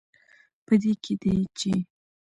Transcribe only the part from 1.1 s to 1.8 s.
دی، چې